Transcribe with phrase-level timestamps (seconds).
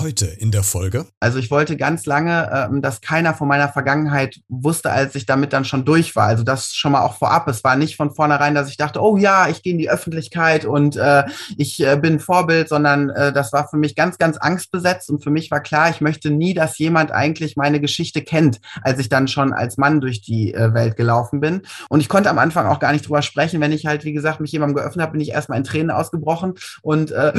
[0.00, 1.06] heute in der Folge?
[1.20, 5.52] Also ich wollte ganz lange, ähm, dass keiner von meiner Vergangenheit wusste, als ich damit
[5.52, 6.26] dann schon durch war.
[6.26, 7.48] Also das schon mal auch vorab.
[7.48, 10.64] Es war nicht von vornherein, dass ich dachte, oh ja, ich gehe in die Öffentlichkeit
[10.64, 11.24] und äh,
[11.56, 15.30] ich äh, bin Vorbild, sondern äh, das war für mich ganz, ganz angstbesetzt und für
[15.30, 19.28] mich war klar, ich möchte nie, dass jemand eigentlich meine Geschichte kennt, als ich dann
[19.28, 21.62] schon als Mann durch die Welt gelaufen bin.
[21.88, 23.60] Und ich konnte am Anfang auch gar nicht drüber sprechen.
[23.60, 26.54] Wenn ich halt, wie gesagt, mich jemandem geöffnet habe, bin ich erstmal in Tränen ausgebrochen
[26.82, 27.32] und äh,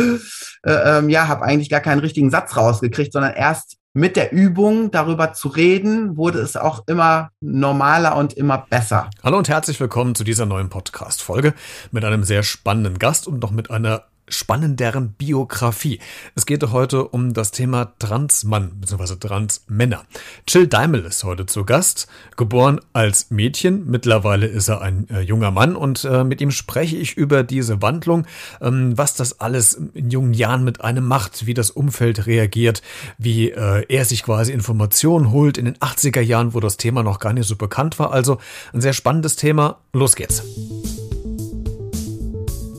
[0.64, 4.92] äh, ähm, ja, habe eigentlich gar keinen richtigen Satz rausgekriegt, sondern erst mit der Übung
[4.92, 9.10] darüber zu reden, wurde es auch immer normaler und immer besser.
[9.24, 11.54] Hallo und herzlich willkommen zu dieser neuen Podcast-Folge
[11.92, 16.00] mit einem sehr spannenden Gast und noch mit einer spannenderen Biografie.
[16.36, 19.16] Es geht heute um das Thema Transmann bzw.
[19.16, 20.04] Transmänner.
[20.48, 23.90] Chill Daimel ist heute zu Gast, geboren als Mädchen.
[23.90, 27.82] Mittlerweile ist er ein äh, junger Mann und äh, mit ihm spreche ich über diese
[27.82, 28.26] Wandlung,
[28.62, 32.82] ähm, was das alles in jungen Jahren mit einem macht, wie das Umfeld reagiert,
[33.18, 37.20] wie äh, er sich quasi Informationen holt in den 80er Jahren, wo das Thema noch
[37.20, 38.12] gar nicht so bekannt war.
[38.12, 38.40] Also
[38.74, 39.80] ein sehr spannendes Thema.
[39.94, 40.44] Los geht's.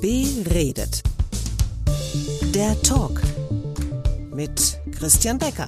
[0.01, 1.03] Beredet.
[2.55, 3.23] Der Talk
[4.35, 5.67] mit Christian Becker.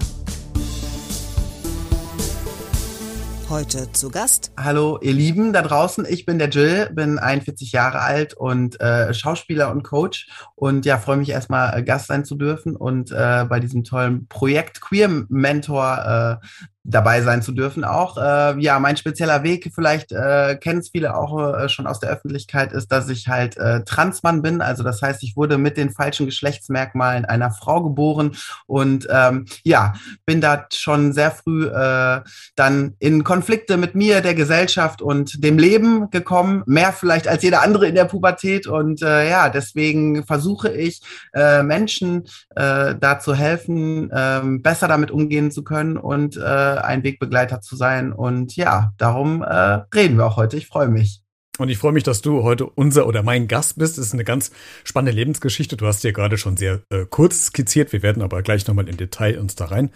[3.49, 4.53] Heute zu Gast.
[4.59, 6.05] Hallo, ihr Lieben da draußen.
[6.07, 10.29] Ich bin der Jill, bin 41 Jahre alt und äh, Schauspieler und Coach.
[10.57, 14.29] Und ja, freue mich erstmal äh, Gast sein zu dürfen und äh, bei diesem tollen
[14.29, 16.47] Projekt Queer Mentor äh,
[16.85, 18.19] dabei sein zu dürfen auch.
[18.19, 22.11] Äh, ja, mein spezieller Weg, vielleicht äh, kennen es viele auch äh, schon aus der
[22.11, 24.61] Öffentlichkeit, ist, dass ich halt äh, Transmann bin.
[24.61, 29.95] Also das heißt, ich wurde mit den falschen Geschlechtsmerkmalen einer Frau geboren und ähm, ja,
[30.27, 32.21] bin da schon sehr früh äh,
[32.55, 36.63] dann in Konflikte mit mir, der Gesellschaft und dem Leben gekommen.
[36.67, 38.67] Mehr vielleicht als jeder andere in der Pubertät.
[38.67, 41.01] Und äh, ja, deswegen versuche ich,
[41.33, 42.25] äh, Menschen
[42.55, 47.77] äh, da zu helfen, äh, besser damit umgehen zu können und äh, ein Wegbegleiter zu
[47.77, 48.13] sein.
[48.13, 50.57] Und ja, darum äh, reden wir auch heute.
[50.57, 51.24] Ich freue mich.
[51.59, 53.97] Und ich freue mich, dass du heute unser oder mein Gast bist.
[53.97, 54.51] Das ist eine ganz
[54.83, 55.77] spannende Lebensgeschichte.
[55.77, 57.93] Du hast dir gerade schon sehr äh, kurz skizziert.
[57.93, 59.91] Wir werden aber gleich nochmal im Detail uns da rein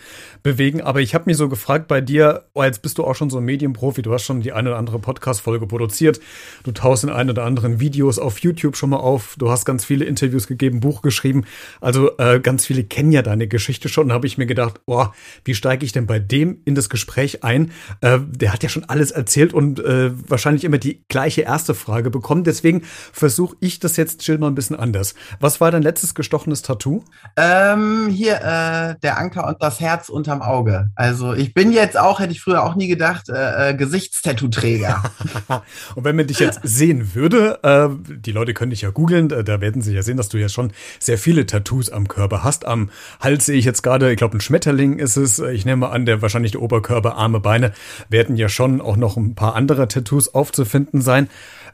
[0.44, 0.82] bewegen.
[0.82, 3.38] Aber ich habe mich so gefragt bei dir, oh, jetzt bist du auch schon so
[3.38, 4.02] ein Medienprofi.
[4.02, 6.20] Du hast schon die eine oder andere Podcast-Folge produziert.
[6.62, 9.34] Du tauchst in ein oder anderen Videos auf YouTube schon mal auf.
[9.36, 11.44] Du hast ganz viele Interviews gegeben, Buch geschrieben.
[11.80, 14.10] Also äh, ganz viele kennen ja deine Geschichte schon.
[14.10, 15.06] Da habe ich mir gedacht, oh,
[15.44, 17.72] wie steige ich denn bei dem in das Gespräch ein?
[18.00, 22.10] Äh, der hat ja schon alles erzählt und äh, wahrscheinlich immer die gleiche erste Frage
[22.10, 22.44] bekommen.
[22.44, 25.14] Deswegen versuche ich das jetzt, Jill, mal ein bisschen anders.
[25.41, 27.03] Was war dein letztes gestochenes Tattoo?
[27.36, 30.91] Ähm, hier, äh, der Anker und das Herz unterm Auge.
[30.94, 35.03] Also ich bin jetzt auch, hätte ich früher auch nie gedacht, äh, äh Gesichtstattoo-Träger.
[35.94, 37.88] und wenn man dich jetzt sehen würde, äh,
[38.19, 40.72] die Leute können dich ja googeln, da werden sie ja sehen, dass du ja schon
[40.98, 42.66] sehr viele Tattoos am Körper hast.
[42.66, 45.38] Am Hals sehe ich jetzt gerade, ich glaube, ein Schmetterling ist es.
[45.38, 47.72] Ich nehme an, der wahrscheinlich der Oberkörper, Arme, Beine
[48.09, 51.28] werden ja schon auch noch ein paar andere Tattoos aufzufinden sein.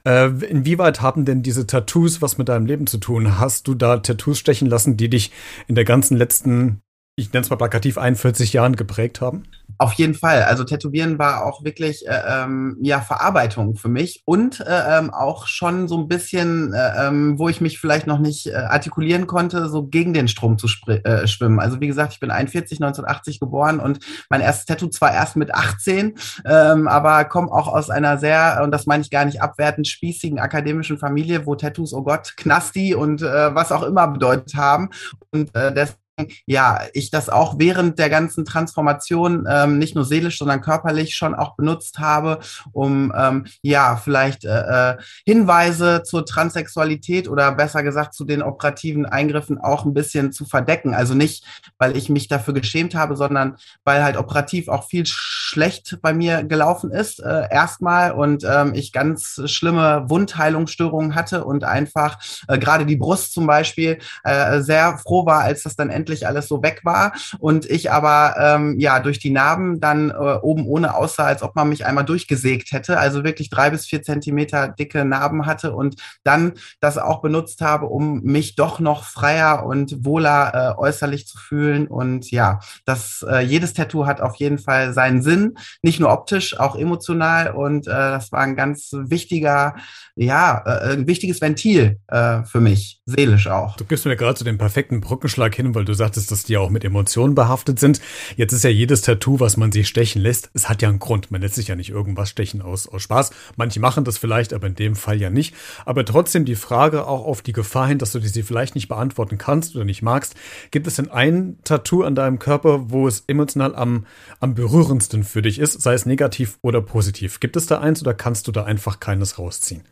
[0.07, 3.39] Äh, inwieweit haben denn diese Tattoos was mit deinem Leben zu tun?
[3.39, 5.33] Hast du da Tattoos stechen lassen, die dich
[5.67, 6.83] in der ganzen letzten
[7.17, 9.45] ich nenne es mal plakativ, 41 Jahren geprägt haben?
[9.79, 10.43] Auf jeden Fall.
[10.43, 15.47] Also Tätowieren war auch wirklich äh, ähm, ja Verarbeitung für mich und äh, ähm, auch
[15.47, 19.69] schon so ein bisschen, äh, ähm, wo ich mich vielleicht noch nicht äh, artikulieren konnte,
[19.69, 21.61] so gegen den Strom zu äh, schwimmen.
[21.61, 23.99] Also wie gesagt, ich bin 41, 1980 geboren und
[24.31, 26.15] mein erstes Tattoo zwar erst mit 18,
[26.45, 30.39] ähm, aber komme auch aus einer sehr, und das meine ich gar nicht abwertend, spießigen
[30.39, 34.91] akademischen Familie, wo Tattoos, oh Gott, Knasti und äh, was auch immer bedeutet haben.
[35.33, 36.04] Und äh, deswegen
[36.47, 41.35] ja, ich das auch während der ganzen Transformation ähm, nicht nur seelisch, sondern körperlich schon
[41.35, 42.39] auch benutzt habe,
[42.73, 49.07] um ähm, ja vielleicht äh, äh, Hinweise zur Transsexualität oder besser gesagt zu den operativen
[49.07, 50.95] Eingriffen auch ein bisschen zu verdecken.
[50.95, 51.45] Also nicht,
[51.79, 56.45] weil ich mich dafür geschämt habe, sondern weil halt operativ auch viel schlecht bei mir
[56.45, 62.87] gelaufen ist äh, erstmal und ähm, ich ganz schlimme Wundheilungsstörungen hatte und einfach äh, gerade
[62.87, 66.63] die Brust zum Beispiel äh, sehr froh war, als das dann endlich endlich alles so
[66.63, 71.25] weg war und ich aber ähm, ja durch die Narben dann äh, oben ohne aussah,
[71.25, 75.47] als ob man mich einmal durchgesägt hätte, also wirklich drei bis vier Zentimeter dicke Narben
[75.47, 80.79] hatte und dann das auch benutzt habe, um mich doch noch freier und wohler äh,
[80.79, 85.55] äußerlich zu fühlen und ja, das äh, jedes Tattoo hat auf jeden Fall seinen Sinn,
[85.81, 89.77] nicht nur optisch, auch emotional und äh, das war ein ganz wichtiger,
[90.17, 93.77] ja, äh, ein wichtiges Ventil äh, für mich, seelisch auch.
[93.77, 96.57] Du gibst mir gerade so den perfekten Brückenschlag hin, weil du du sagtest, dass die
[96.57, 98.01] auch mit Emotionen behaftet sind.
[98.37, 101.31] Jetzt ist ja jedes Tattoo, was man sich stechen lässt, es hat ja einen Grund.
[101.31, 103.31] Man lässt sich ja nicht irgendwas stechen aus, aus Spaß.
[103.57, 105.55] Manche machen das vielleicht, aber in dem Fall ja nicht.
[105.85, 109.39] Aber trotzdem die Frage auch auf die Gefahr hin, dass du sie vielleicht nicht beantworten
[109.39, 110.35] kannst oder nicht magst.
[110.71, 114.07] Gibt es denn ein Tattoo an deinem Körper, wo es emotional am,
[114.41, 117.41] am berührendsten für dich ist, sei es negativ oder positiv?
[117.41, 119.85] Gibt es da eins oder kannst du da einfach keines rausziehen?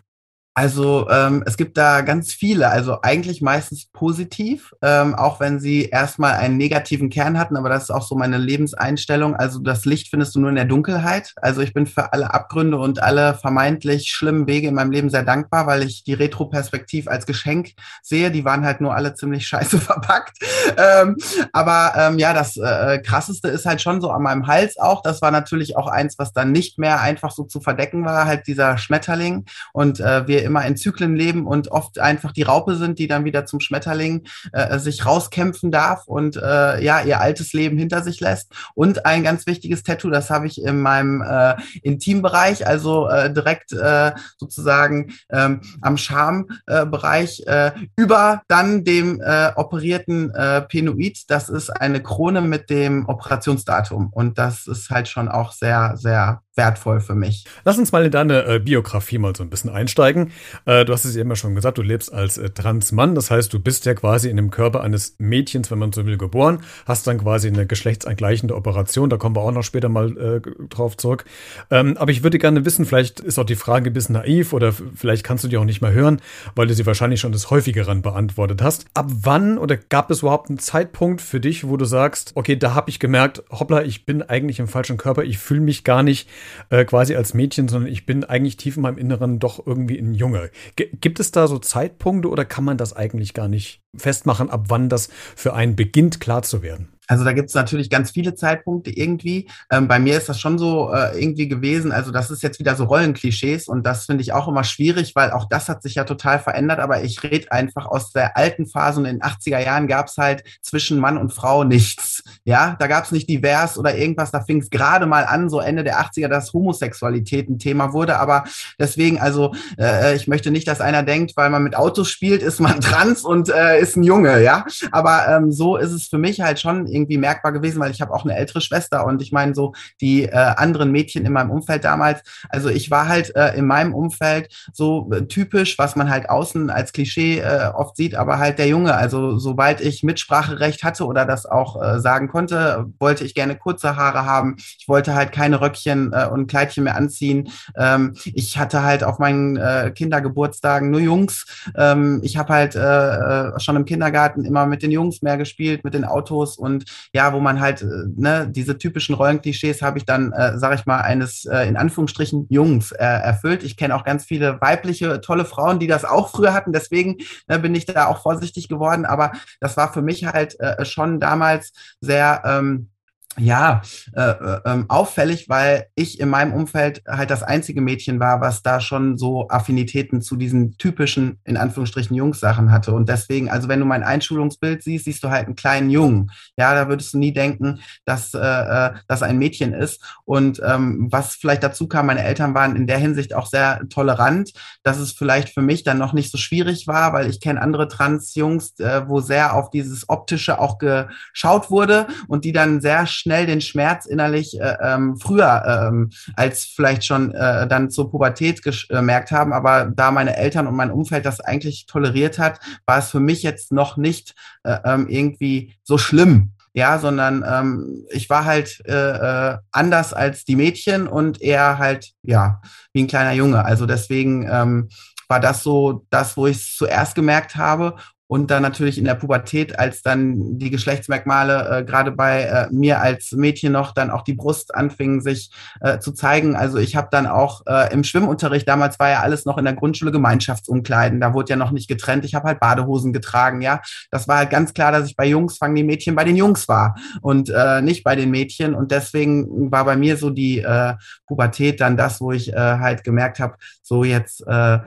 [0.54, 5.86] Also ähm, es gibt da ganz viele, also eigentlich meistens positiv, ähm, auch wenn sie
[5.86, 9.34] erstmal einen negativen Kern hatten, aber das ist auch so meine Lebenseinstellung.
[9.34, 11.32] Also das Licht findest du nur in der Dunkelheit.
[11.40, 15.22] Also ich bin für alle Abgründe und alle vermeintlich schlimmen Wege in meinem Leben sehr
[15.22, 17.70] dankbar, weil ich die Retro-Perspektiv als Geschenk
[18.02, 18.30] sehe.
[18.30, 20.36] Die waren halt nur alle ziemlich scheiße verpackt.
[20.76, 21.16] Ähm,
[21.54, 25.00] aber ähm, ja, das äh, krasseste ist halt schon so an meinem Hals auch.
[25.00, 28.46] Das war natürlich auch eins, was dann nicht mehr einfach so zu verdecken war, halt
[28.46, 29.46] dieser Schmetterling.
[29.72, 33.24] Und äh, wir immer in Zyklen leben und oft einfach die Raupe sind, die dann
[33.24, 38.20] wieder zum Schmetterling äh, sich rauskämpfen darf und äh, ja, ihr altes Leben hinter sich
[38.20, 38.52] lässt.
[38.74, 43.72] Und ein ganz wichtiges Tattoo, das habe ich in meinem äh, Intimbereich, also äh, direkt
[43.72, 51.24] äh, sozusagen ähm, am Schambereich äh, über dann dem äh, operierten äh, Penoid.
[51.28, 54.08] Das ist eine Krone mit dem Operationsdatum.
[54.12, 57.44] Und das ist halt schon auch sehr, sehr wertvoll für mich.
[57.64, 60.32] Lass uns mal in deine äh, Biografie mal so ein bisschen einsteigen.
[60.66, 63.52] Äh, du hast es ja immer schon gesagt, du lebst als äh, Transmann, das heißt,
[63.52, 67.06] du bist ja quasi in dem Körper eines Mädchens, wenn man so will, geboren, hast
[67.06, 71.24] dann quasi eine geschlechtsangleichende Operation, da kommen wir auch noch später mal äh, drauf zurück.
[71.70, 74.72] Ähm, aber ich würde gerne wissen, vielleicht ist auch die Frage ein bisschen naiv oder
[74.72, 76.20] vielleicht kannst du die auch nicht mehr hören,
[76.54, 78.84] weil du sie wahrscheinlich schon des häufigeren beantwortet hast.
[78.92, 82.74] Ab wann oder gab es überhaupt einen Zeitpunkt für dich, wo du sagst, okay, da
[82.74, 86.28] habe ich gemerkt, hoppla, ich bin eigentlich im falschen Körper, ich fühle mich gar nicht
[86.70, 90.14] äh, quasi als Mädchen, sondern ich bin eigentlich tief in meinem Inneren doch irgendwie ein
[90.14, 90.50] Junge.
[90.76, 94.66] G gibt es da so Zeitpunkte oder kann man das eigentlich gar nicht festmachen, ab
[94.68, 96.88] wann das für einen beginnt klar zu werden?
[97.08, 99.48] Also da gibt es natürlich ganz viele Zeitpunkte irgendwie.
[99.70, 101.90] Ähm, bei mir ist das schon so äh, irgendwie gewesen.
[101.90, 105.32] Also das ist jetzt wieder so Rollenklischees und das finde ich auch immer schwierig, weil
[105.32, 106.78] auch das hat sich ja total verändert.
[106.78, 110.16] Aber ich rede einfach aus der alten Phase und in den 80er Jahren gab es
[110.16, 112.22] halt zwischen Mann und Frau nichts.
[112.44, 114.30] Ja, da gab es nicht divers oder irgendwas.
[114.30, 118.18] Da fing es gerade mal an, so Ende der 80er, dass Homosexualität ein Thema wurde.
[118.18, 118.44] Aber
[118.78, 122.60] deswegen, also äh, ich möchte nicht, dass einer denkt, weil man mit Autos spielt, ist
[122.60, 124.40] man trans und äh, ist ein Junge.
[124.42, 128.00] Ja, aber ähm, so ist es für mich halt schon irgendwie merkbar gewesen, weil ich
[128.00, 131.50] habe auch eine ältere Schwester und ich meine so die äh, anderen Mädchen in meinem
[131.50, 136.10] Umfeld damals, also ich war halt äh, in meinem Umfeld so äh, typisch, was man
[136.10, 140.84] halt außen als Klischee äh, oft sieht, aber halt der Junge, also sobald ich Mitspracherecht
[140.84, 145.14] hatte oder das auch äh, sagen konnte, wollte ich gerne kurze Haare haben, ich wollte
[145.14, 149.92] halt keine Röckchen äh, und Kleidchen mehr anziehen, ähm, ich hatte halt auf meinen äh,
[149.94, 151.46] Kindergeburtstagen nur Jungs,
[151.76, 155.84] ähm, ich habe halt äh, äh, schon im Kindergarten immer mit den Jungs mehr gespielt,
[155.84, 156.81] mit den Autos und
[157.12, 157.86] ja, wo man halt, äh,
[158.16, 162.46] ne, diese typischen Rollenklischees habe ich dann, äh, sage ich mal, eines äh, in Anführungsstrichen
[162.48, 163.62] Jungs äh, erfüllt.
[163.62, 166.72] Ich kenne auch ganz viele weibliche, tolle Frauen, die das auch früher hatten.
[166.72, 167.18] Deswegen
[167.48, 169.04] ne, bin ich da auch vorsichtig geworden.
[169.04, 172.91] Aber das war für mich halt äh, schon damals sehr ähm,
[173.38, 173.80] ja,
[174.14, 178.62] äh, äh, ähm, auffällig, weil ich in meinem Umfeld halt das einzige Mädchen war, was
[178.62, 182.92] da schon so Affinitäten zu diesen typischen, in Anführungsstrichen, Jungs-Sachen hatte.
[182.92, 186.30] Und deswegen, also wenn du mein Einschulungsbild siehst, siehst du halt einen kleinen Jungen.
[186.58, 190.04] Ja, da würdest du nie denken, dass äh, äh, das ein Mädchen ist.
[190.26, 194.52] Und ähm, was vielleicht dazu kam, meine Eltern waren in der Hinsicht auch sehr tolerant,
[194.82, 197.88] dass es vielleicht für mich dann noch nicht so schwierig war, weil ich kenne andere
[197.88, 203.46] Trans-Jungs, äh, wo sehr auf dieses Optische auch geschaut wurde und die dann sehr schnell
[203.46, 209.30] den Schmerz innerlich äh, ähm, früher ähm, als vielleicht schon äh, dann zur Pubertät gemerkt
[209.30, 209.52] haben.
[209.52, 213.42] Aber da meine Eltern und mein Umfeld das eigentlich toleriert hat, war es für mich
[213.42, 218.92] jetzt noch nicht äh, ähm, irgendwie so schlimm ja, sondern ähm, ich war halt äh,
[218.92, 222.62] äh, anders als die Mädchen und eher halt, ja,
[222.94, 223.64] wie ein kleiner Junge.
[223.64, 224.88] Also deswegen ähm,
[225.28, 227.96] war das so das, wo ich es zuerst gemerkt habe
[228.32, 233.02] und dann natürlich in der Pubertät, als dann die Geschlechtsmerkmale äh, gerade bei äh, mir
[233.02, 235.50] als Mädchen noch dann auch die Brust anfingen sich
[235.82, 236.56] äh, zu zeigen.
[236.56, 239.74] Also ich habe dann auch äh, im Schwimmunterricht, damals war ja alles noch in der
[239.74, 242.24] Grundschule Gemeinschaftsumkleiden, da wurde ja noch nicht getrennt.
[242.24, 243.82] Ich habe halt Badehosen getragen, ja.
[244.10, 246.68] Das war halt ganz klar, dass ich bei Jungs fangen die Mädchen bei den Jungs
[246.68, 248.74] war und äh, nicht bei den Mädchen.
[248.74, 250.94] Und deswegen war bei mir so die äh,
[251.26, 254.78] Pubertät dann das, wo ich äh, halt gemerkt habe, so jetzt äh,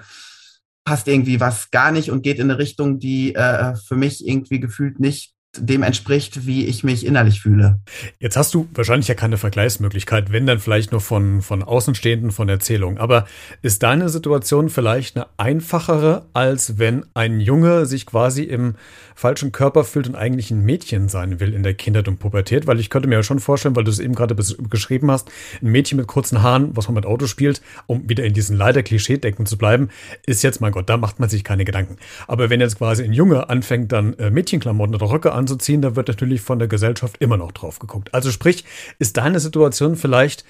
[0.86, 4.60] passt irgendwie was gar nicht und geht in eine Richtung, die äh, für mich irgendwie
[4.60, 7.80] gefühlt nicht dem entspricht, wie ich mich innerlich fühle.
[8.20, 12.50] Jetzt hast du wahrscheinlich ja keine Vergleichsmöglichkeit, wenn dann vielleicht nur von, von Außenstehenden, von
[12.50, 12.98] Erzählungen.
[12.98, 13.26] Aber
[13.62, 18.76] ist deine Situation vielleicht eine einfachere, als wenn ein Junge sich quasi im
[19.16, 22.68] falschen Körper fühlt und eigentlich ein Mädchen sein will in der Kindheit und Pubertät?
[22.68, 24.36] Weil ich könnte mir ja schon vorstellen, weil du es eben gerade
[24.70, 25.30] geschrieben hast,
[25.62, 28.84] ein Mädchen mit kurzen Haaren, was man mit Auto spielt, um wieder in diesen leider
[28.84, 29.90] Klischee-Denken zu bleiben,
[30.26, 31.98] ist jetzt, mein Gott, da macht man sich keine Gedanken.
[32.28, 36.08] Aber wenn jetzt quasi ein Junge anfängt, dann äh, Mädchenklamotten oder Röcke anzuziehen, da wird
[36.08, 38.14] natürlich von der Gesellschaft immer noch drauf geguckt.
[38.14, 38.66] Also sprich,
[38.98, 40.44] ist deine Situation vielleicht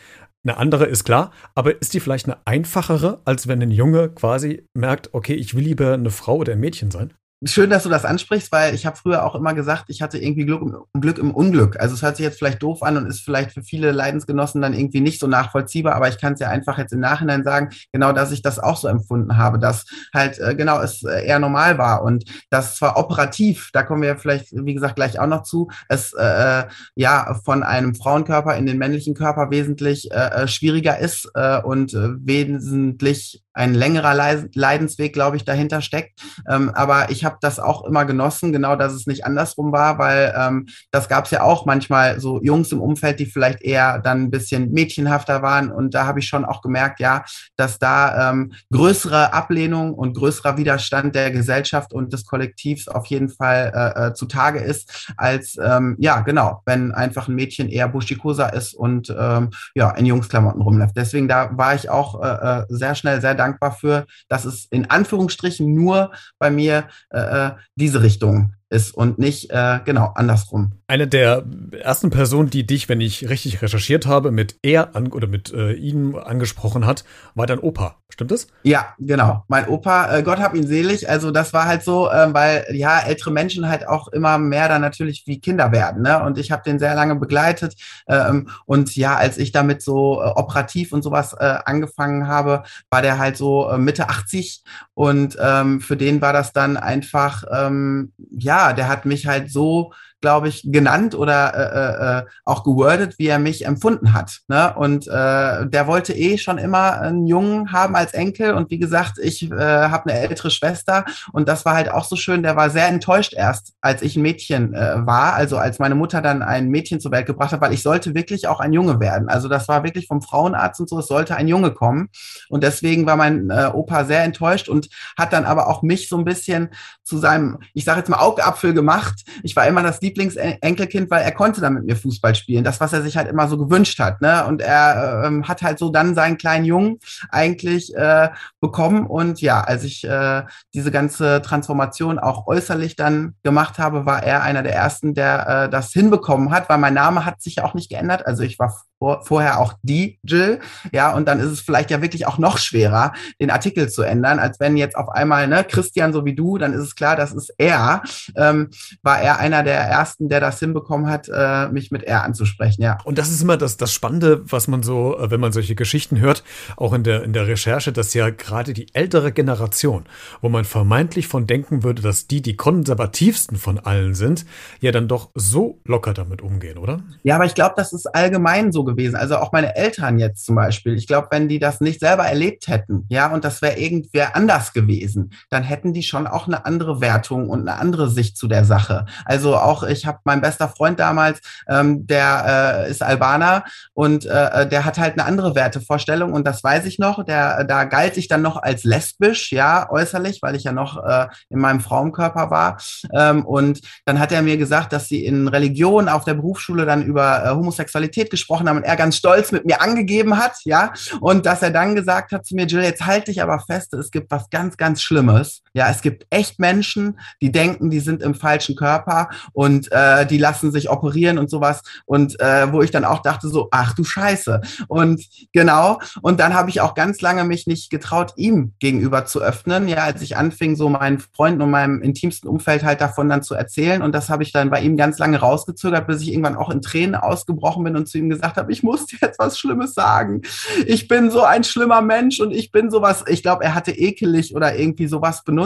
[0.45, 4.63] eine andere, ist klar, aber ist die vielleicht eine einfachere, als wenn ein Junge quasi
[4.73, 7.13] merkt, okay, ich will lieber eine Frau oder ein Mädchen sein?
[7.43, 10.45] Schön, dass du das ansprichst, weil ich habe früher auch immer gesagt, ich hatte irgendwie
[10.45, 11.77] Glück im, Glück im Unglück.
[11.77, 14.73] Also es hört sich jetzt vielleicht doof an und ist vielleicht für viele Leidensgenossen dann
[14.73, 18.13] irgendwie nicht so nachvollziehbar, aber ich kann es ja einfach jetzt im Nachhinein sagen, genau,
[18.13, 21.77] dass ich das auch so empfunden habe, dass halt äh, genau es äh, eher normal
[21.77, 25.69] war und das zwar operativ, da kommen wir vielleicht, wie gesagt, gleich auch noch zu,
[25.89, 30.99] es äh, äh ja von einem Frauenkörper in den männlichen Körper wesentlich äh, äh schwieriger
[30.99, 34.13] ist äh, und äh, wesentlich ein längerer
[34.53, 36.21] Leidensweg, glaube ich, dahinter steckt.
[36.47, 40.35] Ähm, aber ich habe das auch immer genossen, genau, dass es nicht andersrum war, weil
[40.37, 44.23] ähm, das gab es ja auch manchmal so Jungs im Umfeld, die vielleicht eher dann
[44.23, 45.71] ein bisschen mädchenhafter waren.
[45.71, 47.23] Und da habe ich schon auch gemerkt, ja,
[47.55, 53.29] dass da ähm, größere Ablehnung und größerer Widerstand der Gesellschaft und des Kollektivs auf jeden
[53.29, 58.53] Fall äh, äh, zutage ist, als ähm, ja, genau, wenn einfach ein Mädchen eher buschikoser
[58.53, 60.97] ist und ähm, ja, in Jungsklamotten rumläuft.
[60.97, 62.27] Deswegen da war ich auch äh,
[62.59, 67.19] äh sehr schnell sehr dankbar dankbar für, dass es in Anführungsstrichen nur bei mir äh,
[67.19, 70.73] äh diese Richtung ist und nicht äh, genau andersrum.
[70.87, 75.27] Eine der ersten Personen, die dich, wenn ich richtig recherchiert habe, mit er an, oder
[75.27, 77.03] mit äh, ihm angesprochen hat,
[77.35, 77.97] war dein Opa.
[78.09, 78.47] Stimmt das?
[78.63, 79.43] Ja, genau.
[79.47, 81.09] Mein Opa, äh, Gott hab ihn selig.
[81.09, 84.81] Also das war halt so, äh, weil ja ältere Menschen halt auch immer mehr dann
[84.81, 86.03] natürlich wie Kinder werden.
[86.03, 86.23] Ne?
[86.23, 87.75] Und ich habe den sehr lange begleitet.
[88.07, 93.01] Ähm, und ja, als ich damit so äh, operativ und sowas äh, angefangen habe, war
[93.01, 94.63] der halt so äh, Mitte 80
[94.95, 99.51] und ähm, für den war das dann einfach ähm, ja ja, der hat mich halt
[99.51, 99.93] so
[100.25, 104.39] glaube ich, genannt oder äh, äh, äh, auch gewordet, wie er mich empfunden hat.
[104.47, 104.73] Ne?
[104.75, 108.55] Und äh, der wollte eh schon immer einen Jungen haben als Enkel.
[108.55, 112.15] Und wie gesagt, ich äh, habe eine ältere Schwester und das war halt auch so
[112.15, 112.41] schön.
[112.41, 115.35] Der war sehr enttäuscht erst, als ich ein Mädchen äh, war.
[115.35, 118.47] Also als meine Mutter dann ein Mädchen zur Welt gebracht hat, weil ich sollte wirklich
[118.47, 119.29] auch ein Junge werden.
[119.29, 122.09] Also das war wirklich vom Frauenarzt und so, es sollte ein Junge kommen.
[122.49, 124.89] Und deswegen war mein äh, Opa sehr enttäuscht und
[125.19, 126.69] hat dann aber auch mich so ein bisschen
[127.03, 129.23] zu seinem, ich sage jetzt mal, Augapfel gemacht.
[129.43, 132.63] Ich war immer das Lieb Lieblingsenkelkind, weil er konnte dann mit mir Fußball spielen.
[132.63, 134.21] Das, was er sich halt immer so gewünscht hat.
[134.21, 134.45] Ne?
[134.45, 138.29] Und er ähm, hat halt so dann seinen kleinen Jungen eigentlich äh,
[138.61, 139.05] bekommen.
[139.05, 140.43] Und ja, als ich äh,
[140.73, 145.69] diese ganze Transformation auch äußerlich dann gemacht habe, war er einer der ersten, der äh,
[145.69, 148.25] das hinbekommen hat, weil mein Name hat sich ja auch nicht geändert.
[148.25, 150.59] Also ich war vor, vorher auch die Jill,
[150.91, 154.39] ja, und dann ist es vielleicht ja wirklich auch noch schwerer, den Artikel zu ändern,
[154.39, 157.33] als wenn jetzt auf einmal, ne, Christian so wie du, dann ist es klar, das
[157.33, 158.03] ist er,
[158.35, 158.69] ähm,
[159.03, 162.97] war er einer der ersten, der das hinbekommen hat, äh, mich mit er anzusprechen, ja.
[163.03, 166.19] Und das ist immer das, das Spannende, was man so, äh, wenn man solche Geschichten
[166.19, 166.43] hört,
[166.77, 170.05] auch in der, in der Recherche, dass ja gerade die ältere Generation,
[170.41, 174.45] wo man vermeintlich von denken würde, dass die die konservativsten von allen sind,
[174.79, 177.01] ja dann doch so locker damit umgehen, oder?
[177.23, 179.15] Ja, aber ich glaube, das ist allgemein so gewesen.
[179.15, 180.95] Also auch meine Eltern jetzt zum Beispiel.
[180.95, 184.73] Ich glaube, wenn die das nicht selber erlebt hätten, ja, und das wäre irgendwer anders
[184.73, 188.65] gewesen, dann hätten die schon auch eine andere Wertung und eine andere Sicht zu der
[188.65, 189.05] Sache.
[189.25, 193.63] Also auch, ich habe mein bester Freund damals, ähm, der äh, ist Albaner
[193.93, 197.23] und äh, der hat halt eine andere Wertevorstellung und das weiß ich noch.
[197.25, 201.27] Der, da galt ich dann noch als lesbisch, ja, äußerlich, weil ich ja noch äh,
[201.49, 202.77] in meinem Frauenkörper war.
[203.13, 207.03] Ähm, und dann hat er mir gesagt, dass sie in Religion auf der Berufsschule dann
[207.03, 211.45] über äh, Homosexualität gesprochen haben und er ganz stolz mit mir angegeben hat, ja, und
[211.45, 214.31] dass er dann gesagt hat zu mir, Jill, jetzt halte ich aber fest, es gibt
[214.31, 215.61] was ganz, ganz Schlimmes.
[215.75, 220.37] Ja, es gibt echt Menschen, die denken, die sind im falschen Körper und äh, die
[220.37, 221.83] lassen sich operieren und sowas.
[222.05, 224.61] Und äh, wo ich dann auch dachte, so, ach du Scheiße.
[224.87, 229.41] Und genau, und dann habe ich auch ganz lange mich nicht getraut, ihm gegenüber zu
[229.41, 229.89] öffnen.
[229.89, 233.53] Ja, als ich anfing, so meinen Freunden und meinem intimsten Umfeld halt davon dann zu
[233.53, 234.01] erzählen.
[234.01, 236.81] Und das habe ich dann bei ihm ganz lange rausgezögert, bis ich irgendwann auch in
[236.81, 240.41] Tränen ausgebrochen bin und zu ihm gesagt habe, ich muss dir jetzt was Schlimmes sagen.
[240.85, 244.55] Ich bin so ein schlimmer Mensch und ich bin sowas, ich glaube, er hatte ekelig
[244.55, 245.64] oder irgendwie sowas benutzt.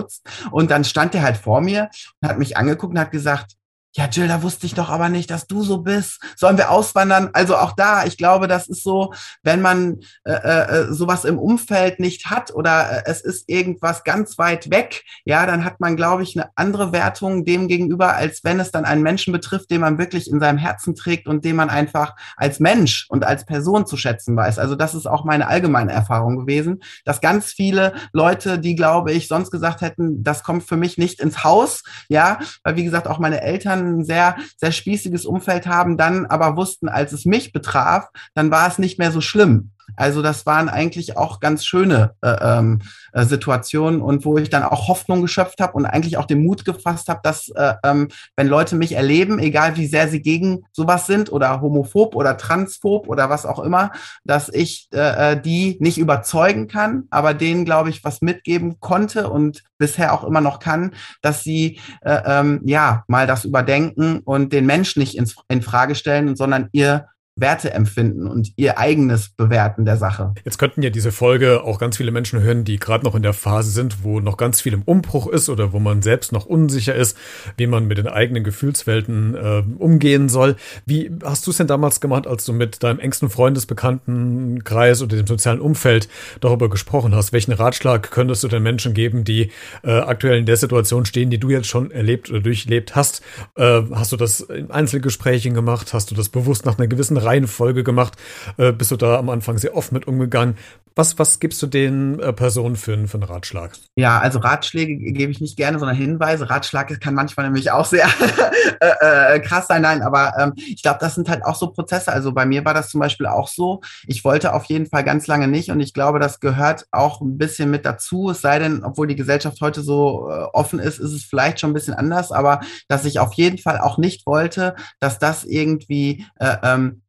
[0.52, 1.90] Und dann stand er halt vor mir
[2.22, 3.54] und hat mich angeguckt und hat gesagt,
[3.96, 6.22] ja, Jill, da wusste ich doch aber nicht, dass du so bist.
[6.36, 7.32] Sollen wir auswandern?
[7.34, 12.00] Also auch da, ich glaube, das ist so, wenn man äh, äh, sowas im Umfeld
[12.00, 16.22] nicht hat oder äh, es ist irgendwas ganz weit weg, ja, dann hat man, glaube
[16.22, 19.98] ich, eine andere Wertung dem gegenüber, als wenn es dann einen Menschen betrifft, den man
[19.98, 23.98] wirklich in seinem Herzen trägt und den man einfach als Mensch und als Person zu
[23.98, 24.60] schätzen weiß.
[24.60, 29.28] Also das ist auch meine allgemeine Erfahrung gewesen, dass ganz viele Leute, die, glaube ich,
[29.28, 33.18] sonst gesagt hätten, das kommt für mich nicht ins Haus, ja, weil wie gesagt, auch
[33.18, 37.52] meine Eltern Eltern ein sehr, sehr spießiges Umfeld haben, dann aber wussten, als es mich
[37.52, 39.72] betraf, dann war es nicht mehr so schlimm.
[39.96, 42.80] Also das waren eigentlich auch ganz schöne äh, ähm,
[43.14, 46.66] äh, Situationen und wo ich dann auch Hoffnung geschöpft habe und eigentlich auch den Mut
[46.66, 51.08] gefasst habe, dass äh, ähm, wenn Leute mich erleben, egal wie sehr sie gegen sowas
[51.08, 53.92] sind oder homophob oder transphob oder was auch immer,
[54.24, 59.30] dass ich äh, äh die nicht überzeugen kann, aber denen, glaube ich, was mitgeben konnte
[59.30, 60.92] und bisher auch immer noch kann,
[61.22, 65.96] dass sie äh, ähm, ja mal das überdenken und den Menschen nicht ins, in Frage
[65.96, 67.08] stellen, sondern ihr
[67.40, 70.34] Werte empfinden und ihr eigenes Bewerten der Sache.
[70.46, 73.34] Jetzt könnten ja diese Folge auch ganz viele Menschen hören, die gerade noch in der
[73.34, 76.96] Phase sind, wo noch ganz viel im Umbruch ist oder wo man selbst noch unsicher
[76.96, 77.18] ist,
[77.58, 80.56] wie man mit den eigenen Gefühlswelten äh, umgehen soll.
[80.86, 85.28] Wie hast du es denn damals gemacht, als du mit deinem engsten Freundesbekanntenkreis oder dem
[85.28, 86.10] sozialen Umfeld
[86.42, 87.34] darüber gesprochen hast?
[87.34, 89.52] Welchen Ratschlag könntest du den Menschen geben, die
[89.84, 93.22] äh, aktuell in der Situation stehen, die du jetzt schon erlebt oder durchlebt hast?
[93.56, 95.94] Äh, hast du das in Einzelgesprächen gemacht?
[95.94, 98.14] Hast du das bewusst nach einer gewissen Reihenfolge gemacht?
[98.58, 100.56] Äh, bist du da am Anfang sehr oft mit umgegangen?
[100.96, 103.72] Was, was gibst du den äh, Personen für, für einen Ratschlag?
[103.96, 106.50] Ja, also Ratschläge gebe ich nicht gerne, sondern Hinweise.
[106.50, 108.08] Ratschlag kann manchmal nämlich auch sehr
[108.82, 109.84] äh, äh, krass sein.
[109.84, 112.12] Nein, aber ähm, ich glaube, das sind halt auch so Prozesse.
[112.12, 113.80] Also bei mir war das zum Beispiel auch so.
[114.08, 117.38] Ich wollte auf jeden Fall ganz lange nicht und ich glaube, das gehört auch ein
[117.38, 118.32] bisschen mit dazu.
[118.32, 121.70] Es sei denn, obwohl die Gesellschaft heute so äh, offen ist, ist es vielleicht schon
[121.70, 122.60] ein bisschen anders, aber
[122.90, 127.04] dass ich auf jeden Fall auch nicht wollte, dass das irgendwie äh, ähm,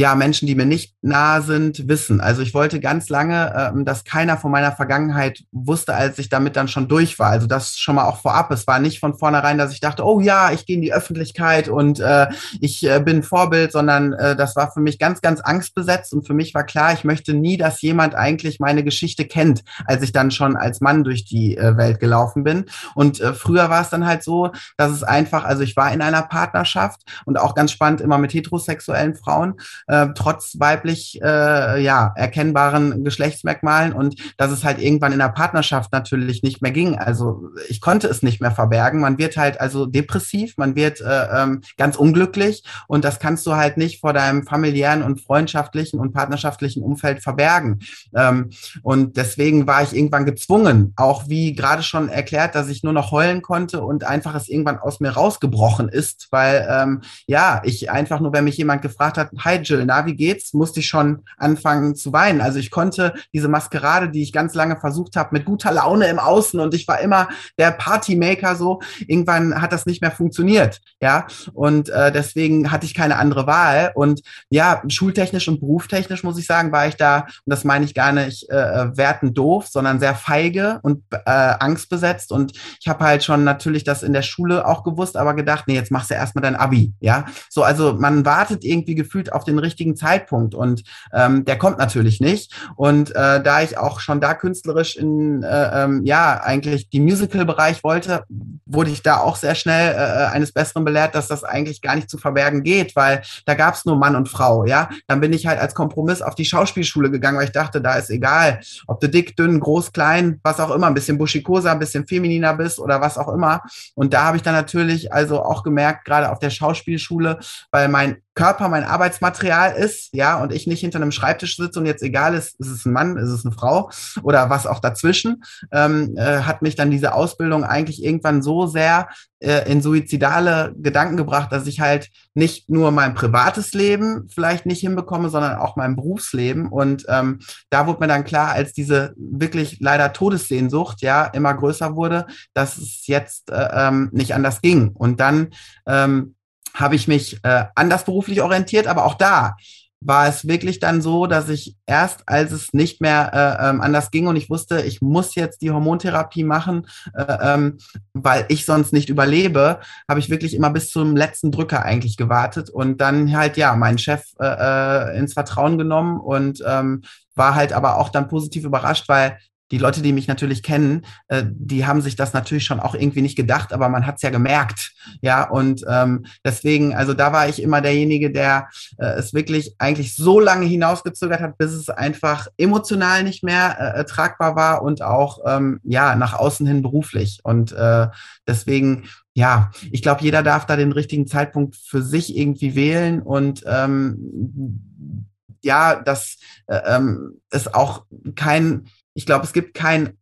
[0.00, 2.22] ja, Menschen, die mir nicht nah sind, wissen.
[2.22, 6.56] Also ich wollte ganz lange, ähm, dass keiner von meiner Vergangenheit wusste, als ich damit
[6.56, 7.28] dann schon durch war.
[7.28, 8.50] Also das schon mal auch vorab.
[8.50, 11.68] Es war nicht von vornherein, dass ich dachte, oh ja, ich gehe in die Öffentlichkeit
[11.68, 12.28] und äh,
[12.62, 16.32] ich äh, bin Vorbild, sondern äh, das war für mich ganz, ganz angstbesetzt und für
[16.32, 20.30] mich war klar, ich möchte nie, dass jemand eigentlich meine Geschichte kennt, als ich dann
[20.30, 22.64] schon als Mann durch die äh, Welt gelaufen bin.
[22.94, 26.00] Und äh, früher war es dann halt so, dass es einfach, also ich war in
[26.00, 29.60] einer Partnerschaft und auch ganz spannend immer mit heterosexuellen Frauen
[29.90, 35.92] äh, trotz weiblich äh, ja erkennbaren Geschlechtsmerkmalen und dass es halt irgendwann in der Partnerschaft
[35.92, 36.96] natürlich nicht mehr ging.
[36.98, 39.00] Also ich konnte es nicht mehr verbergen.
[39.00, 43.56] Man wird halt also depressiv, man wird äh, ähm, ganz unglücklich und das kannst du
[43.56, 47.80] halt nicht vor deinem familiären und freundschaftlichen und partnerschaftlichen Umfeld verbergen.
[48.14, 48.50] Ähm,
[48.82, 53.10] und deswegen war ich irgendwann gezwungen, auch wie gerade schon erklärt, dass ich nur noch
[53.10, 58.20] heulen konnte und einfach es irgendwann aus mir rausgebrochen ist, weil ähm, ja, ich einfach
[58.20, 60.52] nur, wenn mich jemand gefragt hat, hi Jill, na, wie geht's?
[60.52, 62.40] Musste ich schon anfangen zu weinen.
[62.40, 66.18] Also ich konnte diese Maskerade, die ich ganz lange versucht habe, mit guter Laune im
[66.18, 67.28] Außen und ich war immer
[67.58, 71.26] der Partymaker so, irgendwann hat das nicht mehr funktioniert, ja.
[71.52, 73.92] Und äh, deswegen hatte ich keine andere Wahl.
[73.94, 77.94] Und ja, schultechnisch und berufstechnisch muss ich sagen, war ich da, und das meine ich
[77.94, 82.32] gar nicht äh, wertend doof, sondern sehr feige und äh, angstbesetzt.
[82.32, 85.74] Und ich habe halt schon natürlich das in der Schule auch gewusst, aber gedacht, nee,
[85.74, 87.26] jetzt machst du erstmal dein Abi, ja.
[87.48, 92.20] So, also man wartet irgendwie gefühlt auf den richtigen Zeitpunkt und ähm, der kommt natürlich
[92.20, 92.54] nicht.
[92.76, 97.84] Und äh, da ich auch schon da künstlerisch in, äh, ähm, ja, eigentlich die Musical-Bereich
[97.84, 98.24] wollte,
[98.66, 102.10] wurde ich da auch sehr schnell äh, eines Besseren belehrt, dass das eigentlich gar nicht
[102.10, 104.88] zu verbergen geht, weil da gab es nur Mann und Frau, ja.
[105.06, 108.10] Dann bin ich halt als Kompromiss auf die Schauspielschule gegangen, weil ich dachte, da ist
[108.10, 112.06] egal, ob du dick, dünn, groß, klein, was auch immer, ein bisschen buschikoser, ein bisschen
[112.06, 113.62] femininer bist oder was auch immer.
[113.94, 117.38] Und da habe ich dann natürlich also auch gemerkt, gerade auf der Schauspielschule,
[117.70, 121.84] weil mein Körper mein Arbeitsmaterial ist, ja, und ich nicht hinter einem Schreibtisch sitze und
[121.84, 123.90] jetzt egal ist, ist es ein Mann, ist es eine Frau
[124.22, 129.08] oder was auch dazwischen, ähm, äh, hat mich dann diese Ausbildung eigentlich irgendwann so sehr
[129.40, 134.80] äh, in suizidale Gedanken gebracht, dass ich halt nicht nur mein privates Leben vielleicht nicht
[134.80, 136.68] hinbekomme, sondern auch mein Berufsleben.
[136.68, 141.94] Und ähm, da wurde mir dann klar, als diese wirklich leider Todessehnsucht ja immer größer
[141.94, 144.92] wurde, dass es jetzt äh, ähm, nicht anders ging.
[144.94, 145.48] Und dann
[145.86, 146.36] ähm,
[146.74, 149.56] habe ich mich äh, anders beruflich orientiert, aber auch da
[150.02, 154.10] war es wirklich dann so, dass ich erst, als es nicht mehr äh, ähm, anders
[154.10, 157.78] ging und ich wusste, ich muss jetzt die Hormontherapie machen, äh, ähm,
[158.14, 162.70] weil ich sonst nicht überlebe, habe ich wirklich immer bis zum letzten Drücker eigentlich gewartet
[162.70, 167.02] und dann halt ja meinen Chef äh, äh ins Vertrauen genommen und ähm,
[167.34, 169.36] war halt aber auch dann positiv überrascht, weil
[169.70, 173.22] die Leute, die mich natürlich kennen, äh, die haben sich das natürlich schon auch irgendwie
[173.22, 174.92] nicht gedacht, aber man hat es ja gemerkt.
[175.22, 180.16] Ja, und ähm, deswegen, also da war ich immer derjenige, der äh, es wirklich eigentlich
[180.16, 185.38] so lange hinausgezögert hat, bis es einfach emotional nicht mehr äh, tragbar war und auch
[185.46, 187.40] ähm, ja nach außen hin beruflich.
[187.44, 188.08] Und äh,
[188.46, 193.62] deswegen ja, ich glaube, jeder darf da den richtigen Zeitpunkt für sich irgendwie wählen und
[193.64, 195.30] ähm,
[195.62, 198.04] ja, das äh, ähm, ist auch
[198.34, 198.86] kein,
[199.20, 200.16] ich glaube, es gibt kein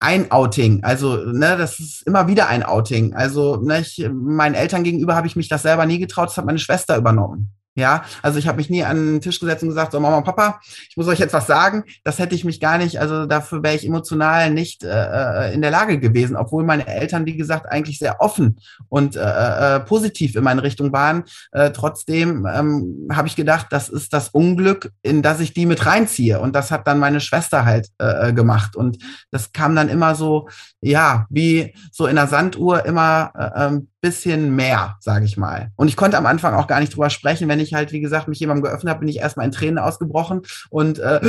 [0.00, 0.82] ein Outing.
[0.82, 3.14] Also, ne, das ist immer wieder ein Outing.
[3.14, 6.44] Also, ne, ich, meinen Eltern gegenüber habe ich mich das selber nie getraut, das hat
[6.44, 7.52] meine Schwester übernommen.
[7.76, 10.60] Ja, also ich habe mich nie an den Tisch gesetzt und gesagt, so Mama, Papa,
[10.88, 11.84] ich muss euch jetzt was sagen.
[12.04, 15.60] Das hätte ich mich gar nicht, also dafür wäre ich emotional nicht äh, äh, in
[15.60, 18.58] der Lage gewesen, obwohl meine Eltern, wie gesagt, eigentlich sehr offen
[18.88, 21.24] und äh, äh, positiv in meine Richtung waren.
[21.52, 25.84] Äh, trotzdem ähm, habe ich gedacht, das ist das Unglück, in das ich die mit
[25.84, 26.40] reinziehe.
[26.40, 28.74] Und das hat dann meine Schwester halt äh, äh gemacht.
[28.74, 28.96] Und
[29.30, 30.48] das kam dann immer so,
[30.80, 35.72] ja, wie so in der Sanduhr immer äh, ähm, bisschen mehr, sage ich mal.
[35.74, 37.48] Und ich konnte am Anfang auch gar nicht drüber sprechen.
[37.48, 40.42] Wenn ich halt, wie gesagt, mich jemandem geöffnet habe, bin ich erstmal in Tränen ausgebrochen
[40.70, 41.20] und äh,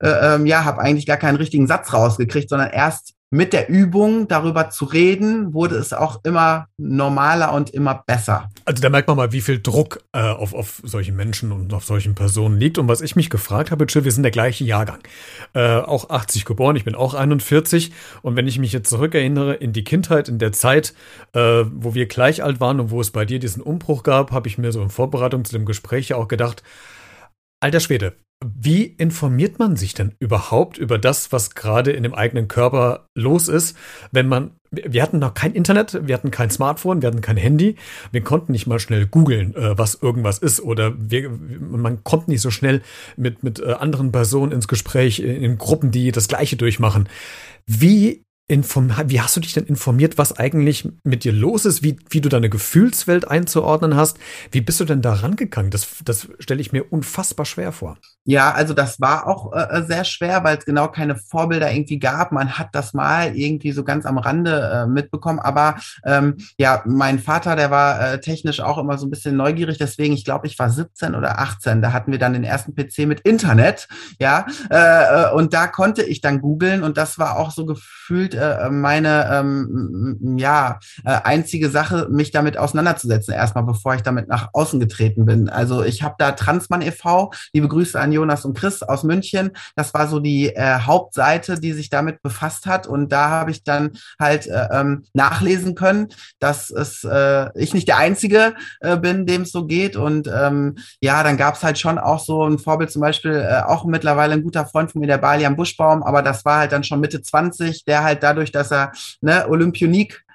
[0.00, 4.28] äh, äh, ja, habe eigentlich gar keinen richtigen Satz rausgekriegt, sondern erst mit der Übung
[4.28, 8.50] darüber zu reden, wurde es auch immer normaler und immer besser.
[8.64, 11.84] Also da merkt man mal, wie viel Druck äh, auf, auf solchen Menschen und auf
[11.84, 12.78] solchen Personen liegt.
[12.78, 15.00] Und was ich mich gefragt habe, Chill, wir sind der gleiche Jahrgang.
[15.54, 17.92] Äh, auch 80 geboren, ich bin auch 41.
[18.22, 20.94] Und wenn ich mich jetzt zurückerinnere in die Kindheit, in der Zeit,
[21.32, 24.46] äh, wo wir gleich alt waren und wo es bei dir diesen Umbruch gab, habe
[24.46, 26.62] ich mir so in Vorbereitung zu dem Gespräch ja auch gedacht,
[27.66, 28.12] Alter Schwede,
[28.44, 33.48] wie informiert man sich denn überhaupt über das, was gerade in dem eigenen Körper los
[33.48, 33.76] ist,
[34.12, 37.74] wenn man, wir hatten noch kein Internet, wir hatten kein Smartphone, wir hatten kein Handy,
[38.12, 42.40] wir konnten nicht mal schnell googeln, äh, was irgendwas ist oder wir, man kommt nicht
[42.40, 42.82] so schnell
[43.16, 47.08] mit, mit äh, anderen Personen ins Gespräch, in, Gruppen, die das Gleiche durchmachen.
[47.66, 52.20] Wie wie hast du dich denn informiert, was eigentlich mit dir los ist, wie, wie
[52.20, 54.18] du deine Gefühlswelt einzuordnen hast?
[54.52, 55.72] Wie bist du denn da rangegangen?
[55.72, 57.98] Das, das stelle ich mir unfassbar schwer vor.
[58.28, 62.32] Ja, also das war auch äh, sehr schwer, weil es genau keine Vorbilder irgendwie gab.
[62.32, 65.38] Man hat das mal irgendwie so ganz am Rande äh, mitbekommen.
[65.38, 69.78] Aber ähm, ja, mein Vater, der war äh, technisch auch immer so ein bisschen neugierig.
[69.78, 71.82] Deswegen, ich glaube, ich war 17 oder 18.
[71.82, 73.88] Da hatten wir dann den ersten PC mit Internet.
[74.20, 78.35] Ja, äh, äh, und da konnte ich dann googeln und das war auch so gefühlt
[78.36, 84.50] äh, meine ähm, ja äh, einzige Sache, mich damit auseinanderzusetzen, erstmal bevor ich damit nach
[84.52, 85.48] außen getreten bin.
[85.48, 89.50] Also ich habe da Transmann e.V., liebe Grüße an Jonas und Chris aus München.
[89.74, 92.86] Das war so die äh, Hauptseite, die sich damit befasst hat.
[92.86, 97.88] Und da habe ich dann halt äh, ähm, nachlesen können, dass es äh, ich nicht
[97.88, 99.96] der Einzige äh, bin, dem es so geht.
[99.96, 103.62] Und ähm, ja, dann gab es halt schon auch so ein Vorbild, zum Beispiel äh,
[103.62, 106.84] auch mittlerweile ein guter Freund von mir, der Balian Buschbaum, aber das war halt dann
[106.84, 110.26] schon Mitte 20, der halt dadurch, dass er ne, Olympionik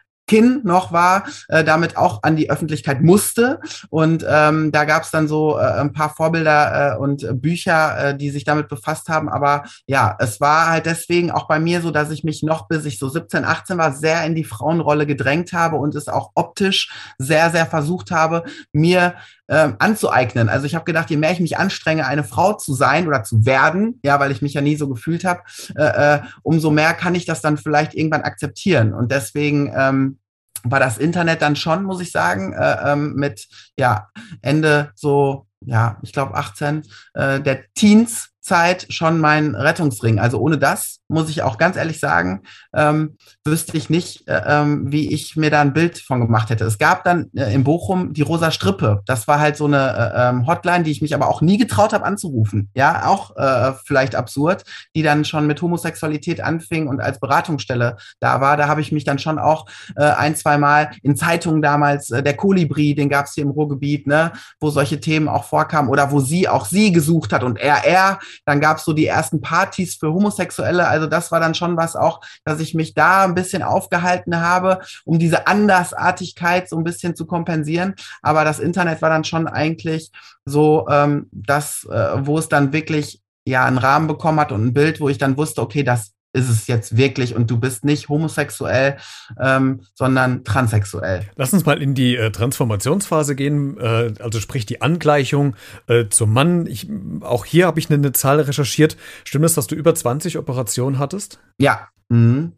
[0.63, 3.59] noch war, äh, damit auch an die Öffentlichkeit musste.
[3.89, 8.17] Und ähm, da gab es dann so äh, ein paar Vorbilder äh, und Bücher, äh,
[8.17, 9.27] die sich damit befasst haben.
[9.27, 12.85] Aber ja, es war halt deswegen auch bei mir so, dass ich mich noch bis
[12.85, 16.93] ich so 17, 18 war, sehr in die Frauenrolle gedrängt habe und es auch optisch
[17.17, 19.15] sehr, sehr versucht habe, mir
[19.51, 20.49] ähm, anzueignen.
[20.49, 23.45] Also ich habe gedacht, je mehr ich mich anstrenge, eine Frau zu sein oder zu
[23.45, 25.41] werden, ja, weil ich mich ja nie so gefühlt habe,
[25.75, 28.93] äh, äh, umso mehr kann ich das dann vielleicht irgendwann akzeptieren.
[28.93, 30.19] Und deswegen ähm,
[30.63, 34.07] war das Internet dann schon, muss ich sagen, äh, ähm, mit ja
[34.41, 36.83] Ende so ja, ich glaube 18
[37.13, 40.19] äh, der Teens Zeit schon mein Rettungsring.
[40.19, 42.41] Also ohne das, muss ich auch ganz ehrlich sagen,
[42.73, 46.63] ähm, wüsste ich nicht, äh, ähm, wie ich mir da ein Bild von gemacht hätte.
[46.65, 49.01] Es gab dann äh, in Bochum die Rosa Strippe.
[49.07, 51.91] Das war halt so eine äh, ähm, Hotline, die ich mich aber auch nie getraut
[51.91, 52.69] habe anzurufen.
[52.75, 54.63] Ja, auch äh, vielleicht absurd,
[54.95, 58.57] die dann schon mit Homosexualität anfing und als Beratungsstelle da war.
[58.57, 62.21] Da habe ich mich dann schon auch äh, ein, zwei Mal in Zeitungen damals, äh,
[62.21, 66.11] der Kolibri, den gab es hier im Ruhrgebiet, ne, wo solche Themen auch vorkamen oder
[66.11, 69.41] wo sie auch sie gesucht hat und er, er dann gab es so die ersten
[69.41, 70.87] Partys für Homosexuelle.
[70.87, 74.79] Also das war dann schon was auch, dass ich mich da ein bisschen aufgehalten habe,
[75.05, 77.95] um diese Andersartigkeit so ein bisschen zu kompensieren.
[78.21, 80.11] Aber das Internet war dann schon eigentlich
[80.45, 84.73] so ähm, das, äh, wo es dann wirklich ja einen Rahmen bekommen hat und ein
[84.73, 88.09] Bild, wo ich dann wusste, okay, das ist es jetzt wirklich und du bist nicht
[88.09, 88.97] homosexuell,
[89.39, 91.25] ähm, sondern transsexuell.
[91.35, 95.55] Lass uns mal in die äh, Transformationsphase gehen, äh, also sprich die Angleichung
[95.87, 96.67] äh, zum Mann.
[96.67, 96.87] Ich,
[97.21, 98.95] auch hier habe ich eine, eine Zahl recherchiert.
[99.25, 101.39] Stimmt es, dass du über 20 Operationen hattest?
[101.59, 101.89] Ja,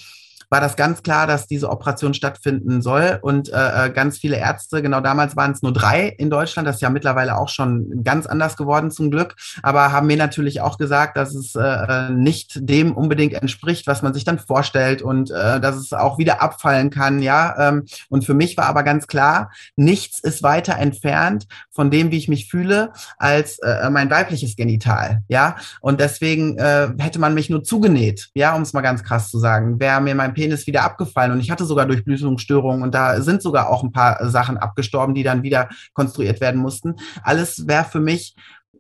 [0.50, 3.20] war das ganz klar, dass diese Operation stattfinden soll.
[3.22, 6.78] Und äh, äh, ganz viele Ärzte, genau damals waren es nur drei in Deutschland, das
[6.78, 10.78] ist ja mittlerweile auch schon ganz anders geworden zum Glück, aber haben mir natürlich auch
[10.78, 15.32] gesagt, dass es äh, äh, nicht dem unbedingt entspricht, was man sich dann vorstellt und
[15.32, 17.70] äh, dass es auch wieder abfallen kann, ja.
[17.70, 22.18] Ähm, und für mich war aber ganz klar, nichts ist weiter entfernt von dem, wie
[22.18, 25.56] ich mich fühle, als äh, mein weibliches Genital, ja.
[25.82, 29.40] Und deswegen äh, hätte man mich nur zugenäht, ja, um es mal ganz krass zu
[29.40, 29.80] sagen.
[29.80, 33.70] Wäre mir mein Penis wieder abgefallen und ich hatte sogar Durchblutungsstörungen und da sind sogar
[33.70, 36.96] auch ein paar Sachen abgestorben, die dann wieder konstruiert werden mussten.
[37.24, 38.36] Alles wäre für mich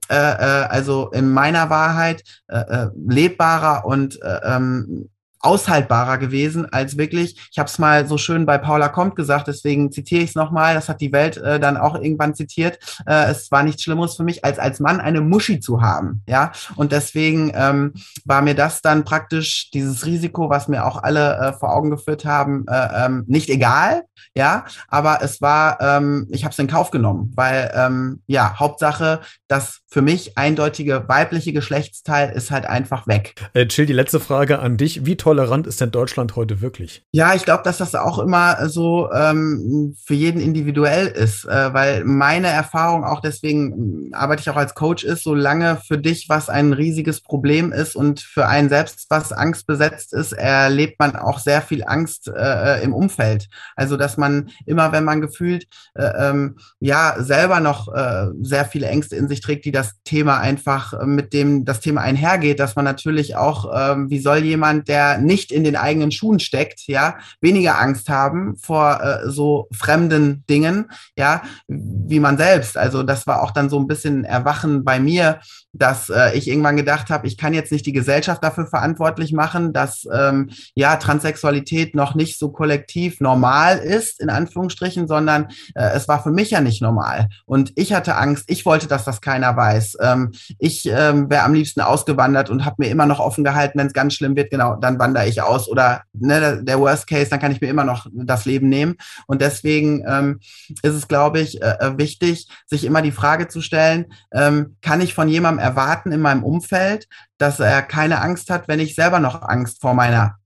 [0.09, 6.97] äh, äh, also in meiner Wahrheit äh, äh lebbarer und äh, ähm, aushaltbarer gewesen als
[6.97, 10.35] wirklich, ich habe es mal so schön bei Paula Kommt gesagt, deswegen zitiere ich es
[10.35, 14.15] nochmal, das hat die Welt äh, dann auch irgendwann zitiert, äh, es war nichts Schlimmeres
[14.15, 17.93] für mich, als als Mann eine Muschi zu haben, ja, und deswegen ähm,
[18.25, 22.25] war mir das dann praktisch dieses Risiko, was mir auch alle äh, vor Augen geführt
[22.25, 24.03] haben, äh, ähm, nicht egal,
[24.35, 29.21] ja, aber es war, ähm, ich habe es in Kauf genommen, weil, ähm, ja, Hauptsache,
[29.47, 33.33] das für mich eindeutige weibliche Geschlechtsteil ist halt einfach weg.
[33.53, 37.03] Äh, Chill, die letzte Frage an dich, wie tolerant ist denn Deutschland heute wirklich?
[37.11, 42.03] Ja, ich glaube, dass das auch immer so ähm, für jeden individuell ist, äh, weil
[42.05, 46.49] meine Erfahrung auch deswegen ähm, arbeite ich auch als Coach ist, solange für dich was
[46.49, 51.39] ein riesiges Problem ist und für einen selbst was Angst besetzt ist, erlebt man auch
[51.39, 53.47] sehr viel Angst äh, im Umfeld.
[53.75, 58.85] Also dass man immer, wenn man gefühlt äh, ähm, ja selber noch äh, sehr viele
[58.85, 62.83] Ängste in sich trägt, die das Thema einfach mit dem das Thema einhergeht, dass man
[62.83, 67.79] natürlich auch, ähm, wie soll jemand, der nicht in den eigenen Schuhen steckt, ja, weniger
[67.79, 71.41] Angst haben vor äh, so fremden Dingen, ja.
[71.67, 72.77] wie man selbst.
[72.77, 75.39] Also das war auch dann so ein bisschen Erwachen bei mir,
[75.73, 79.71] dass äh, ich irgendwann gedacht habe, ich kann jetzt nicht die Gesellschaft dafür verantwortlich machen,
[79.71, 86.07] dass ähm, ja Transsexualität noch nicht so kollektiv normal ist, in Anführungsstrichen, sondern äh, es
[86.07, 87.29] war für mich ja nicht normal.
[87.45, 89.97] Und ich hatte Angst, ich wollte, dass das keiner weiß.
[90.01, 93.87] Ähm, ich ähm, wäre am liebsten ausgewandert und habe mir immer noch offen gehalten, wenn
[93.87, 95.69] es ganz schlimm wird, genau, dann wandere ich aus.
[95.69, 98.95] Oder ne, der Worst Case, dann kann ich mir immer noch das Leben nehmen.
[99.27, 100.39] Und deswegen ähm,
[100.81, 105.13] ist es, glaube ich, äh, wichtig, sich immer die Frage zu stellen, ähm, kann ich
[105.13, 109.41] von jemandem erwarten in meinem Umfeld, dass er keine Angst hat, wenn ich selber noch
[109.41, 110.39] Angst vor meiner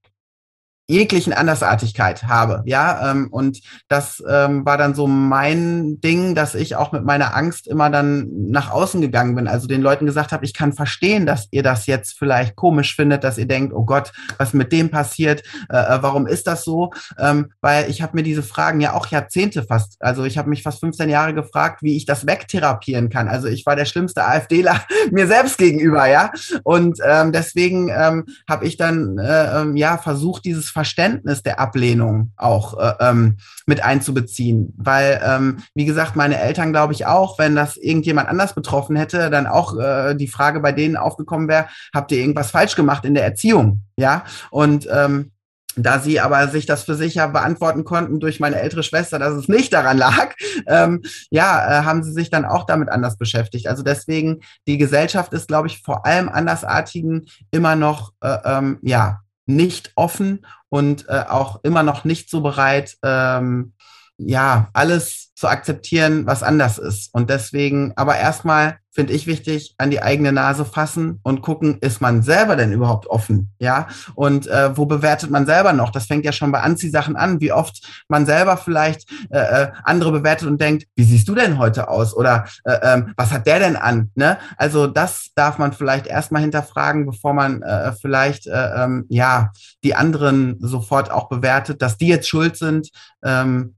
[0.93, 6.75] jeglichen Andersartigkeit habe, ja, ähm, und das ähm, war dann so mein Ding, dass ich
[6.75, 10.45] auch mit meiner Angst immer dann nach außen gegangen bin, also den Leuten gesagt habe,
[10.45, 14.11] ich kann verstehen, dass ihr das jetzt vielleicht komisch findet, dass ihr denkt, oh Gott,
[14.37, 18.23] was mit dem passiert, äh, äh warum ist das so, ähm, weil ich habe mir
[18.23, 21.97] diese Fragen ja auch Jahrzehnte fast, also ich habe mich fast 15 Jahre gefragt, wie
[21.97, 24.79] ich das wegtherapieren kann, also ich war der schlimmste AfDler
[25.11, 26.31] mir selbst gegenüber, ja,
[26.63, 32.31] und ähm, deswegen ähm, habe ich dann äh, ähm, ja versucht, dieses Verständnis der Ablehnung
[32.37, 34.73] auch äh, ähm, mit einzubeziehen.
[34.77, 39.29] Weil, ähm, wie gesagt, meine Eltern, glaube ich, auch, wenn das irgendjemand anders betroffen hätte,
[39.29, 43.13] dann auch äh, die Frage bei denen aufgekommen wäre, habt ihr irgendwas falsch gemacht in
[43.13, 43.81] der Erziehung?
[43.97, 45.31] Ja, und ähm,
[45.75, 49.33] da sie aber sich das für sich ja beantworten konnten durch meine ältere Schwester, dass
[49.33, 50.35] es nicht daran lag,
[50.67, 53.67] ähm, ja, äh, haben sie sich dann auch damit anders beschäftigt.
[53.67, 59.21] Also deswegen, die Gesellschaft ist, glaube ich, vor allem Andersartigen immer noch, äh, ähm, ja,
[59.45, 63.73] nicht offen und äh, auch immer noch nicht so bereit, ähm,
[64.17, 67.13] ja, alles zu akzeptieren, was anders ist.
[67.13, 71.99] Und deswegen, aber erstmal finde ich wichtig, an die eigene Nase fassen und gucken, ist
[71.99, 73.51] man selber denn überhaupt offen?
[73.57, 75.89] Ja, und äh, wo bewertet man selber noch?
[75.89, 80.11] Das fängt ja schon bei Anziehsachen an, wie oft man selber vielleicht äh, äh, andere
[80.11, 82.15] bewertet und denkt, wie siehst du denn heute aus?
[82.15, 84.11] Oder äh, ähm, was hat der denn an?
[84.13, 84.37] Ne?
[84.57, 89.51] Also das darf man vielleicht erstmal hinterfragen, bevor man äh, vielleicht äh, ähm, ja
[89.83, 92.89] die anderen sofort auch bewertet, dass die jetzt schuld sind.
[93.23, 93.75] Ähm,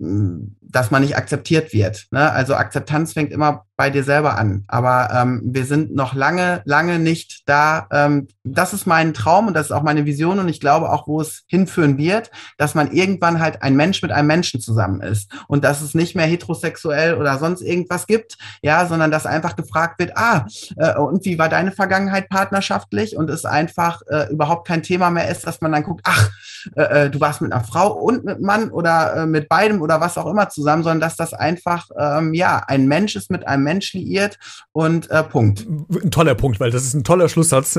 [0.00, 0.57] 嗯。
[0.70, 2.06] Dass man nicht akzeptiert wird.
[2.10, 2.30] Ne?
[2.30, 4.64] Also Akzeptanz fängt immer bei dir selber an.
[4.66, 7.86] Aber ähm, wir sind noch lange, lange nicht da.
[7.92, 11.06] Ähm, das ist mein Traum und das ist auch meine Vision und ich glaube auch,
[11.06, 15.30] wo es hinführen wird, dass man irgendwann halt ein Mensch mit einem Menschen zusammen ist
[15.46, 20.00] und dass es nicht mehr heterosexuell oder sonst irgendwas gibt, ja, sondern dass einfach gefragt
[20.00, 24.82] wird, ah, äh, und wie war deine Vergangenheit partnerschaftlich und es einfach äh, überhaupt kein
[24.82, 26.30] Thema mehr ist, dass man dann guckt, ach,
[26.74, 30.00] äh, äh du warst mit einer Frau und mit Mann oder äh, mit beidem oder
[30.00, 33.62] was auch immer zusammen, sondern dass das einfach, ähm, ja, ein Mensch ist mit einem
[33.62, 34.38] Mensch liiert
[34.72, 35.66] und äh, Punkt.
[35.68, 37.78] Ein toller Punkt, weil das ist ein toller Schlusssatz,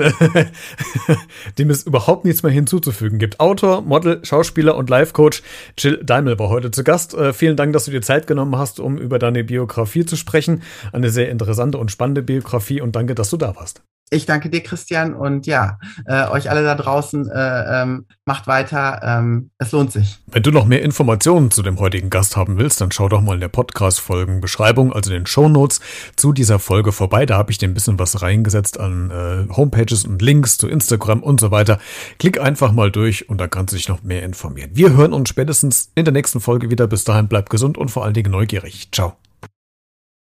[1.58, 3.40] dem es überhaupt nichts mehr hinzuzufügen gibt.
[3.40, 5.44] Autor, Model, Schauspieler und Life-Coach
[5.78, 7.14] Jill Daimel war heute zu Gast.
[7.14, 10.64] Äh, vielen Dank, dass du dir Zeit genommen hast, um über deine Biografie zu sprechen.
[10.94, 13.84] Eine sehr interessante und spannende Biografie und danke, dass du da warst.
[14.12, 19.02] Ich danke dir, Christian, und ja, äh, euch alle da draußen, äh, ähm, macht weiter,
[19.04, 20.18] ähm, es lohnt sich.
[20.26, 23.36] Wenn du noch mehr Informationen zu dem heutigen Gast haben willst, dann schau doch mal
[23.36, 25.80] in der Podcast-Folgen-Beschreibung, also den Show Notes
[26.16, 27.28] zu dieser Folge vorbei.
[27.28, 31.22] Da habe ich dir ein bisschen was reingesetzt an äh, Homepages und Links zu Instagram
[31.22, 31.78] und so weiter.
[32.18, 34.72] Klick einfach mal durch und da kannst du dich noch mehr informieren.
[34.74, 36.88] Wir hören uns spätestens in der nächsten Folge wieder.
[36.88, 38.90] Bis dahin bleib gesund und vor allen Dingen neugierig.
[38.92, 39.18] Ciao.